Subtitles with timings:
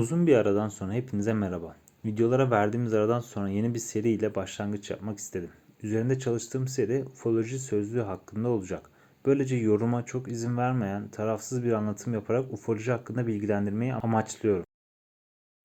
[0.00, 1.76] Uzun bir aradan sonra hepinize merhaba.
[2.04, 5.50] Videolara verdiğimiz aradan sonra yeni bir seri ile başlangıç yapmak istedim.
[5.82, 8.90] Üzerinde çalıştığım seri ufoloji sözlüğü hakkında olacak.
[9.26, 14.64] Böylece yoruma çok izin vermeyen, tarafsız bir anlatım yaparak ufoloji hakkında bilgilendirmeyi amaçlıyorum.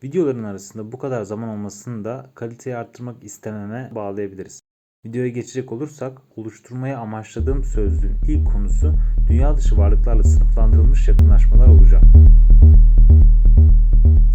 [0.03, 4.61] Videoların arasında bu kadar zaman olmasını da kaliteyi arttırmak istememe bağlayabiliriz.
[5.05, 8.93] Videoya geçecek olursak oluşturmayı amaçladığım sözlüğün ilk konusu
[9.29, 12.03] dünya dışı varlıklarla sınıflandırılmış yakınlaşmalar olacak.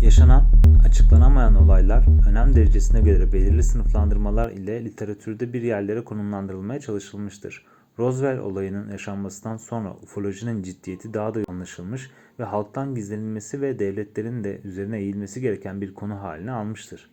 [0.02, 0.44] Yaşanan,
[0.86, 7.66] açıklanamayan olaylar önem derecesine göre belirli sınıflandırmalar ile literatürde bir yerlere konumlandırılmaya çalışılmıştır.
[7.98, 14.60] Roswell olayının yaşanmasından sonra ufolojinin ciddiyeti daha da anlaşılmış ve halktan gizlenilmesi ve devletlerin de
[14.64, 17.10] üzerine eğilmesi gereken bir konu haline almıştır.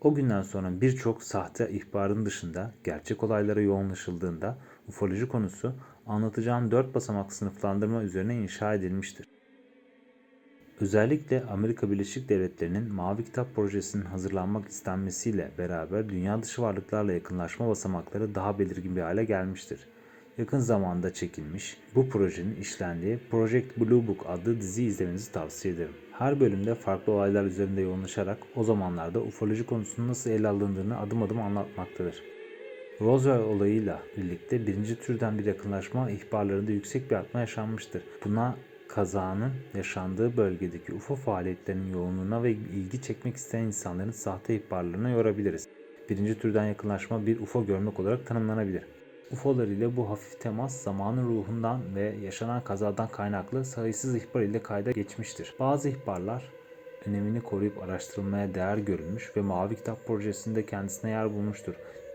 [0.00, 5.74] O günden sonra birçok sahte ihbarın dışında gerçek olaylara yoğunlaşıldığında ufoloji konusu
[6.06, 9.31] anlatacağım dört basamak sınıflandırma üzerine inşa edilmiştir.
[10.82, 18.34] Özellikle Amerika Birleşik Devletleri'nin Mavi Kitap projesinin hazırlanmak istenmesiyle beraber dünya dışı varlıklarla yakınlaşma basamakları
[18.34, 19.88] daha belirgin bir hale gelmiştir.
[20.38, 25.94] Yakın zamanda çekilmiş bu projenin işlendiği Project Blue Book adlı dizi izlemenizi tavsiye ederim.
[26.12, 31.40] Her bölümde farklı olaylar üzerinde yoğunlaşarak o zamanlarda ufoloji konusunun nasıl ele alındığını adım adım
[31.40, 32.22] anlatmaktadır.
[33.00, 38.02] Roswell olayıyla birlikte birinci türden bir yakınlaşma ihbarlarında yüksek bir artma yaşanmıştır.
[38.24, 38.56] Buna
[38.94, 45.68] kazanın yaşandığı bölgedeki UFO faaliyetlerinin yoğunluğuna ve ilgi çekmek isteyen insanların sahte ihbarlarına yorabiliriz.
[46.10, 48.82] Birinci türden yakınlaşma bir UFO görmek olarak tanımlanabilir.
[49.30, 54.90] UFO'lar ile bu hafif temas zamanın ruhundan ve yaşanan kazadan kaynaklı sayısız ihbar ile kayda
[54.90, 55.54] geçmiştir.
[55.60, 56.52] Bazı ihbarlar
[57.06, 61.74] önemini koruyup araştırılmaya değer görülmüş ve Mavi Kitap projesinde kendisine yer bulmuştur.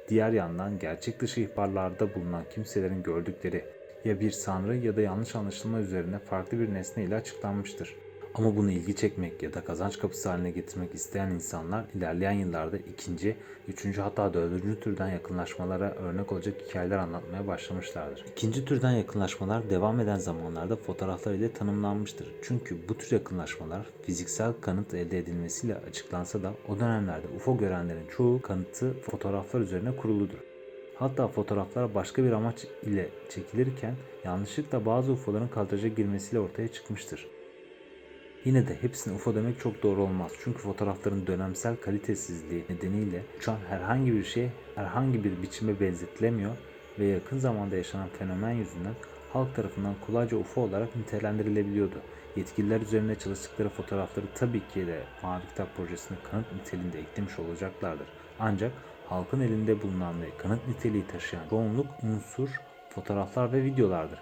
[0.09, 3.65] Diğer yandan gerçek dışı ihbarlarda bulunan kimselerin gördükleri
[4.07, 7.95] ya bir sanrı ya da yanlış anlaşılma üzerine farklı bir nesne ile açıklanmıştır.
[8.33, 13.35] Ama bunu ilgi çekmek ya da kazanç kapısı haline getirmek isteyen insanlar ilerleyen yıllarda ikinci,
[13.67, 18.25] üçüncü hatta dördüncü türden yakınlaşmalara örnek olacak hikayeler anlatmaya başlamışlardır.
[18.31, 22.27] İkinci türden yakınlaşmalar devam eden zamanlarda fotoğraflar ile tanımlanmıştır.
[22.43, 28.41] Çünkü bu tür yakınlaşmalar fiziksel kanıt elde edilmesiyle açıklansa da o dönemlerde UFO görenlerin çoğu
[28.41, 30.46] kanıtı fotoğraflar üzerine kuruludur.
[30.99, 37.27] Hatta fotoğraflar başka bir amaç ile çekilirken yanlışlıkla bazı UFO'ların kadraja girmesiyle ortaya çıkmıştır.
[38.45, 40.31] Yine de hepsine UFO demek çok doğru olmaz.
[40.43, 46.57] Çünkü fotoğrafların dönemsel kalitesizliği nedeniyle uçan herhangi bir şey herhangi bir biçime benzetilemiyor
[46.99, 48.93] ve yakın zamanda yaşanan fenomen yüzünden
[49.33, 52.01] halk tarafından kolayca UFO olarak nitelendirilebiliyordu.
[52.35, 58.07] Yetkililer üzerine çalıştıkları fotoğrafları tabii ki de Mavi Kitap projesine kanıt niteliğinde eklemiş olacaklardır.
[58.39, 58.71] Ancak
[59.09, 62.49] halkın elinde bulunan ve kanıt niteliği taşıyan çoğunluk unsur,
[62.89, 64.19] fotoğraflar ve videolardır.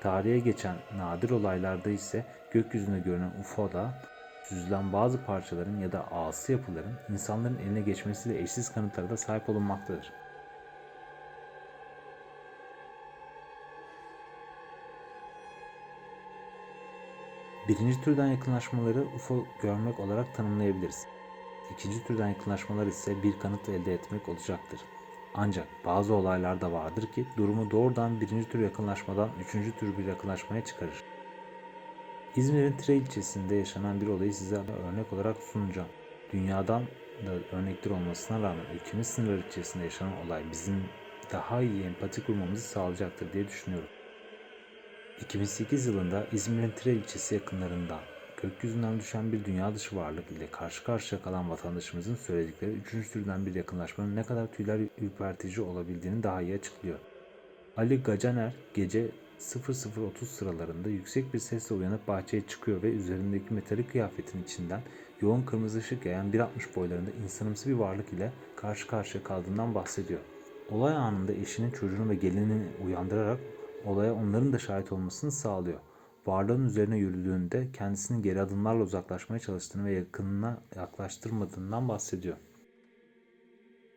[0.00, 3.94] Tarihe geçen nadir olaylarda ise gökyüzünde görünen UFO'da
[4.42, 10.12] süzülen bazı parçaların ya da ağası yapıların insanların eline geçmesiyle eşsiz kanıtlara da sahip olunmaktadır.
[17.68, 21.13] Birinci türden yakınlaşmaları UFO görmek olarak tanımlayabiliriz.
[21.70, 24.80] İkinci türden yakınlaşmalar ise bir kanıt elde etmek olacaktır.
[25.34, 30.64] Ancak bazı olaylar da vardır ki durumu doğrudan birinci tür yakınlaşmadan üçüncü tür bir yakınlaşmaya
[30.64, 31.04] çıkarır.
[32.36, 35.88] İzmir'in Tire ilçesinde yaşanan bir olayı size örnek olarak sunacağım.
[36.32, 36.88] Dünyadan
[37.26, 40.88] da örnekler olmasına rağmen ülkemiz sınırları içerisinde yaşanan olay bizim
[41.32, 43.88] daha iyi empati kurmamızı sağlayacaktır diye düşünüyorum.
[45.20, 48.02] 2008 yılında İzmir'in Tire ilçesi yakınlarından
[48.42, 53.54] gökyüzünden düşen bir dünya dışı varlık ile karşı karşıya kalan vatandaşımızın söyledikleri üçüncü türden bir
[53.54, 56.98] yakınlaşmanın ne kadar tüyler ürpertici olabildiğini daha iyi açıklıyor.
[57.76, 64.42] Ali Gacaner gece 00.30 sıralarında yüksek bir sesle uyanıp bahçeye çıkıyor ve üzerindeki metalik kıyafetin
[64.42, 64.80] içinden
[65.20, 70.20] yoğun kırmızı ışık yayan 1.60 boylarında insanımsı bir varlık ile karşı karşıya kaldığından bahsediyor.
[70.70, 73.40] Olay anında eşinin çocuğunu ve gelinini uyandırarak
[73.84, 75.80] olaya onların da şahit olmasını sağlıyor
[76.26, 82.36] varlığın üzerine yürüdüğünde kendisinin geri adımlarla uzaklaşmaya çalıştığını ve yakınına yaklaştırmadığından bahsediyor.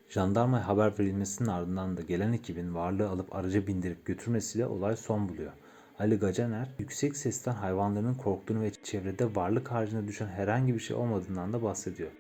[0.10, 5.52] Jandarmaya haber verilmesinin ardından da gelen ekibin varlığı alıp araca bindirip götürmesiyle olay son buluyor.
[6.00, 11.54] Ali Gacaner yüksek sesten hayvanların korktuğunu ve çevrede varlık haricinde düşen herhangi bir şey olmadığından
[11.54, 12.12] da bahsediyor.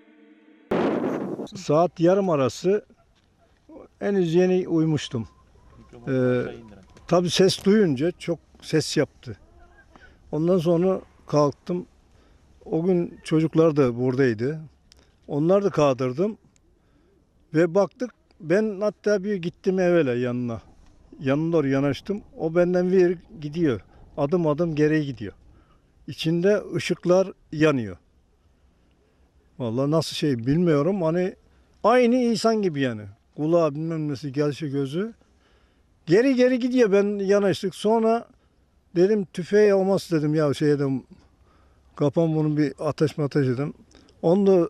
[1.56, 2.86] Saat yarım arası
[4.00, 5.28] henüz yeni uyumuştum.
[6.08, 6.42] Ee,
[7.08, 9.38] tabii ses duyunca çok ses yaptı.
[10.32, 11.86] Ondan sonra kalktım.
[12.66, 14.60] O gün çocuklar da buradaydı.
[15.28, 16.38] Onlar da kaldırdım.
[17.54, 20.62] Ve baktık ben hatta bir gittim evvela yanına.
[21.20, 22.22] Yanına doğru yanaştım.
[22.38, 23.82] O benden bir gidiyor.
[24.18, 25.34] Adım adım geriye gidiyor.
[26.08, 27.98] İçinde ışıklar yanıyor.
[29.60, 31.02] Vallahi nasıl şey bilmiyorum.
[31.02, 31.36] Hani
[31.84, 33.02] aynı insan gibi yani.
[33.36, 35.14] Kulağı bilmem nesi gelişi gözü.
[36.06, 37.76] Geri geri gidiyor ben yanaştık.
[37.76, 38.28] Sonra
[38.98, 41.04] dedim tüfeği olmaz dedim ya şey dedim.
[41.96, 43.74] Kafam bunu bir ateş ateş dedim.
[44.22, 44.70] Onu da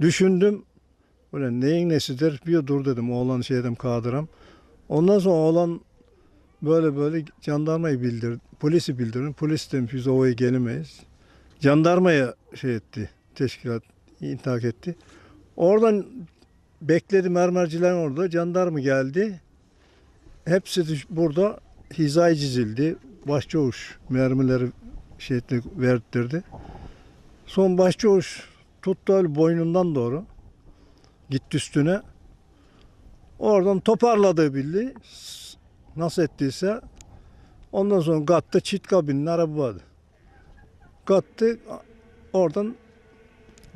[0.00, 0.62] düşündüm.
[1.32, 2.40] Böyle neyin nesidir?
[2.46, 4.28] Bir dur dedim oğlan şey dedim kadıram.
[4.88, 5.80] Ondan sonra oğlan
[6.62, 8.40] böyle böyle jandarmayı bildirdi.
[8.60, 9.32] Polisi bildirdim.
[9.32, 11.00] Polis demiş biz ovaya gelemeyiz.
[11.60, 13.10] Jandarmaya şey etti.
[13.34, 13.82] Teşkilat
[14.20, 14.96] intihak etti.
[15.56, 16.06] Oradan
[16.82, 18.30] bekledi mermercilerin orada.
[18.30, 19.40] Jandarma geldi.
[20.44, 21.60] Hepsi burada
[21.92, 22.96] hizaya çizildi.
[23.28, 24.68] Başçavuş mermileri
[25.30, 26.42] etti, verdirdi.
[27.46, 28.48] Son başçavuş
[28.82, 30.24] tuttu öyle boynundan doğru.
[31.30, 32.00] Gitti üstüne.
[33.38, 34.94] Oradan toparladı bildi.
[35.96, 36.80] Nasıl ettiyse.
[37.72, 39.80] Ondan sonra kattı çit kabinli araba vardı.
[41.04, 41.58] Kattı
[42.32, 42.74] oradan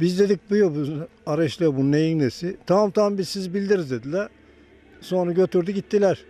[0.01, 2.57] biz dedik bu araçla bu neyin nesi.
[2.67, 4.29] Tamam tamam biz siz bildiririz dediler.
[5.01, 6.25] Sonra götürdü gittiler.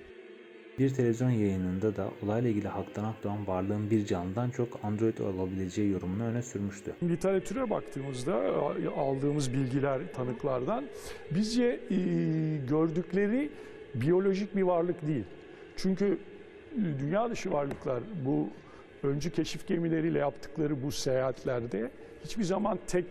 [0.79, 6.25] Bir televizyon yayınında da olayla ilgili Haktan Akdoğan varlığın bir canlıdan çok android olabileceği yorumunu
[6.25, 6.95] öne sürmüştü.
[7.03, 8.35] Literatüre baktığımızda
[8.97, 10.85] aldığımız bilgiler tanıklardan
[11.31, 11.97] bizce e,
[12.69, 13.51] gördükleri
[13.95, 15.25] biyolojik bir varlık değil.
[15.77, 16.19] Çünkü
[16.73, 18.49] e, dünya dışı varlıklar bu
[19.03, 21.91] öncü keşif gemileriyle yaptıkları bu seyahatlerde
[22.25, 23.07] hiçbir zaman tek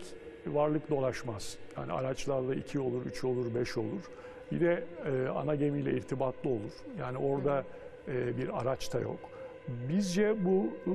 [0.46, 1.56] varlık dolaşmaz.
[1.76, 4.02] Yani araçlarla iki olur, üç olur, beş olur.
[4.52, 6.72] Bir de e, ana gemiyle irtibatlı olur.
[7.00, 7.64] Yani orada
[8.08, 9.18] e, bir araç da yok.
[9.88, 10.94] Bizce bu e,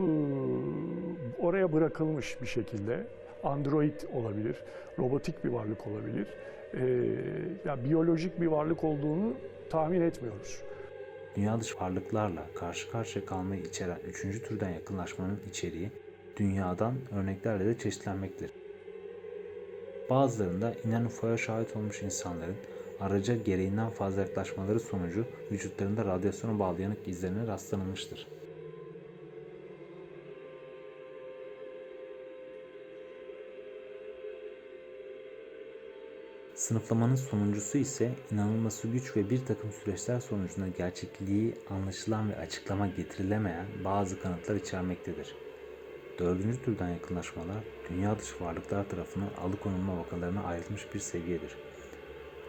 [1.41, 3.07] oraya bırakılmış bir şekilde
[3.43, 4.55] android olabilir,
[4.99, 6.27] robotik bir varlık olabilir.
[6.73, 6.85] E,
[7.65, 9.33] ya biyolojik bir varlık olduğunu
[9.69, 10.61] tahmin etmiyoruz.
[11.35, 15.91] Dünya dışı varlıklarla karşı karşıya kalmayı içeren üçüncü türden yakınlaşmanın içeriği
[16.37, 18.51] dünyadan örneklerle de çeşitlenmektedir.
[20.09, 22.55] Bazılarında inen UFO'ya şahit olmuş insanların
[22.99, 28.27] araca gereğinden fazla yaklaşmaları sonucu vücutlarında radyasyona bağlı yanık izlerine rastlanılmıştır.
[36.55, 43.65] Sınıflamanın sonuncusu ise inanılması güç ve bir takım süreçler sonucunda gerçekliği anlaşılan ve açıklama getirilemeyen
[43.83, 45.35] bazı kanıtlar içermektedir.
[46.19, 51.55] Dördüncü türden yakınlaşmalar, dünya dışı varlıklar tarafından alıkonulma vakalarına ayrılmış bir seviyedir.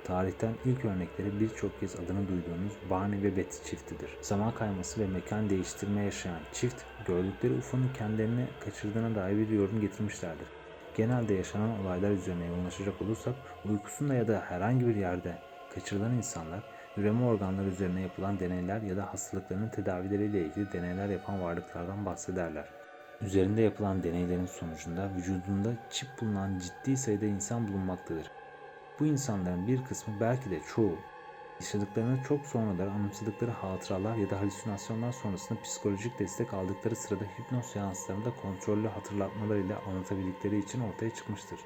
[0.04, 4.18] Tarihten ilk örnekleri birçok kez adını duyduğumuz Barney ve Betty çiftidir.
[4.20, 10.48] Zaman kayması ve mekan değiştirme yaşayan çift, gördükleri UFO'nun kendilerini kaçırdığına dair bir yorum getirmişlerdir.
[10.94, 13.34] Genelde yaşanan olaylar üzerine yoğunlaşacak olursak,
[13.64, 16.62] uykusunda ya da herhangi bir yerde kaçırılan insanlar,
[16.96, 22.74] üreme organları üzerine yapılan deneyler ya da hastalıklarının tedavileriyle ilgili deneyler yapan varlıklardan bahsederler.
[23.20, 28.43] Üzerinde yapılan deneylerin sonucunda vücudunda çip bulunan ciddi sayıda insan bulunmaktadır.
[29.00, 30.98] Bu insanların bir kısmı belki de çoğu
[31.60, 38.36] yaşadıklarını çok sonradan anımsadıkları hatıralar ya da halüsinasyonlar sonrasında psikolojik destek aldıkları sırada hipnoz seanslarında
[38.36, 41.60] kontrollü hatırlatmalar ile anlatabildikleri için ortaya çıkmıştır.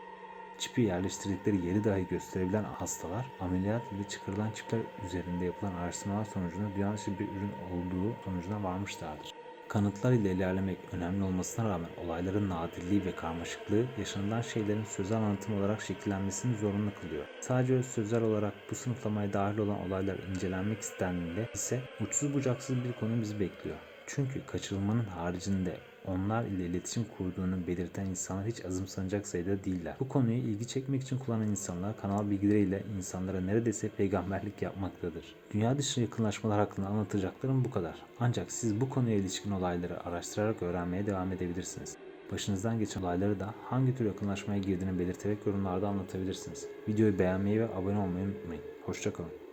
[0.58, 6.94] Çipi yerleştirdikleri yeri dahi gösterebilen hastalar ameliyat ile çıkarılan çipler üzerinde yapılan araştırmalar sonucunda dünya
[6.94, 9.37] dışı bir ürün olduğu sonucuna varmışlardır.
[9.68, 15.82] Kanıtlar ile ilerlemek önemli olmasına rağmen olayların nadirliği ve karmaşıklığı yaşanılan şeylerin sözel anlatım olarak
[15.82, 17.26] şekillenmesini zorunlu kılıyor.
[17.40, 22.92] Sadece öz sözel olarak bu sınıflamaya dahil olan olaylar incelenmek istendiğinde ise uçsuz bucaksız bir
[22.92, 23.78] konu bizi bekliyor.
[24.06, 29.96] Çünkü kaçırılmanın haricinde onlar ile iletişim kurduğunu belirten insanlar hiç azımsanacak sayıda değiller.
[30.00, 35.34] Bu konuyu ilgi çekmek için kullanan insanlar kanal bilgileriyle insanlara neredeyse peygamberlik yapmaktadır.
[35.54, 37.94] Dünya dışı yakınlaşmalar hakkında anlatacaklarım bu kadar.
[38.20, 41.96] Ancak siz bu konuya ilişkin olayları araştırarak öğrenmeye devam edebilirsiniz.
[42.32, 46.66] Başınızdan geçen olayları da hangi tür yakınlaşmaya girdiğini belirterek yorumlarda anlatabilirsiniz.
[46.88, 48.62] Videoyu beğenmeyi ve abone olmayı unutmayın.
[48.86, 49.47] Hoşçakalın.